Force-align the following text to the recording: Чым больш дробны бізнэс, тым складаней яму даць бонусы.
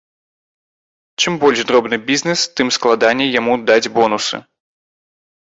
Чым 1.21 1.33
больш 1.43 1.59
дробны 1.71 1.99
бізнэс, 2.07 2.47
тым 2.61 2.73
складаней 2.79 3.29
яму 3.39 3.53
даць 3.73 3.91
бонусы. 4.01 4.43